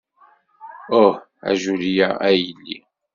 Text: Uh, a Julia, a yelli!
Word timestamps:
Uh, 0.99 1.15
a 1.39 1.49
Julia, 1.61 2.09
a 2.17 2.29
yelli! 2.39 2.77